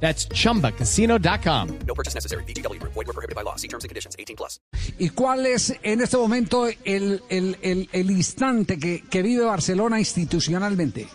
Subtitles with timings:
[0.00, 1.68] That's chumbacasino.com.
[1.86, 2.44] No purchase necessary.
[2.44, 2.78] BGW.
[2.82, 3.56] Void were prohibited by law.
[3.56, 4.14] See terms and conditions.
[4.18, 4.60] 18 plus.
[4.98, 9.98] ¿Y cuál es en este momento el, el- el- el instante que, que vive Barcelona
[9.98, 11.06] institucionalmente?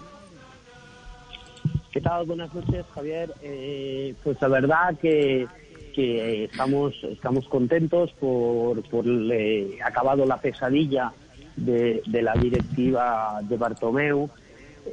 [1.92, 2.26] ¿Qué tal?
[2.26, 3.34] Buenas noches, Javier.
[3.44, 5.46] Eh, pues la verdad que,
[5.94, 11.12] que estamos, estamos contentos por, por eh, acabado la pesadilla
[11.56, 14.30] de, de la directiva de Bartomeu.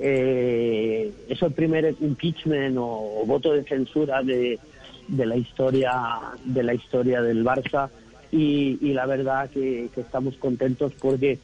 [0.00, 4.58] Eh, es el primer impeachment o, voto de censura de,
[5.08, 5.92] de la historia
[6.44, 7.88] de la historia del Barça.
[8.30, 11.38] Y, la verdad que, estamos contentos porque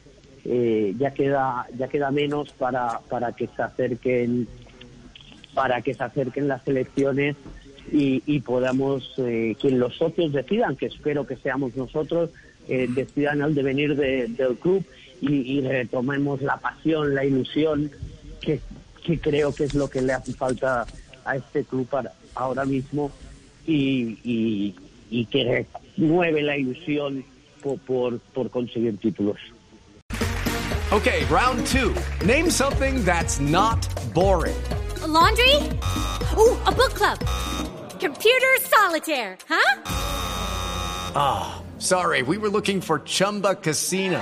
[0.45, 4.47] eh, ya queda ya queda menos para, para que se acerquen
[5.55, 7.35] para que se acerquen las elecciones
[7.91, 12.29] y, podamos, eh, que los socios decidan, que espero que seamos nosotros,
[12.67, 14.83] eh, decidan el devenir de- del club
[15.21, 17.89] y, y retomemos la pasión, la ilusión,
[18.45, 18.61] que,
[19.03, 20.85] que creo que es lo que le hace falta
[21.25, 23.11] a este club para, ahora mismo
[23.65, 24.75] y, y,
[25.09, 25.65] y que
[25.97, 27.25] renueve la ilusión
[27.61, 29.37] por, por, por conseguir títulos.
[30.91, 31.93] Okay, round two.
[32.25, 34.55] Name something that's not boring.
[35.01, 35.55] A laundry?
[36.37, 37.17] Ooh, a book club.
[37.99, 39.81] Computer solitaire, huh?
[41.79, 44.21] Sorry, we were looking for Chumba Casino.